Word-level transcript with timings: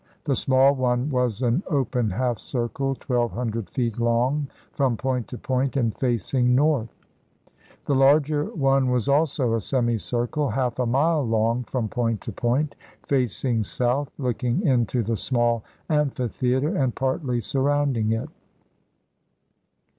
The 0.23 0.35
small 0.35 0.73
one 0.73 1.11
was 1.11 1.43
an 1.43 1.61
open 1.69 2.09
half 2.09 2.39
circle 2.39 2.95
twelve 2.95 3.33
hundred 3.33 3.69
feet 3.69 3.99
long 3.99 4.47
from 4.73 4.97
point 4.97 5.27
to 5.27 5.37
point, 5.37 5.77
and 5.77 5.95
facing 5.95 6.55
north. 6.55 6.89
The 7.85 7.93
larger 7.93 8.45
one 8.45 8.89
was 8.89 9.07
also 9.07 9.53
a 9.53 9.61
semicircle, 9.61 10.49
half 10.49 10.79
a 10.79 10.87
mile 10.87 11.21
long 11.23 11.65
from 11.65 11.87
point 11.87 12.19
to 12.21 12.31
point, 12.31 12.73
facing 13.05 13.61
south, 13.61 14.11
looking 14.17 14.63
into 14.65 15.03
the 15.03 15.17
small 15.17 15.63
amphitheater, 15.87 16.75
and 16.75 16.95
partly 16.95 17.39
surrounding 17.39 18.11
it. 18.11 18.29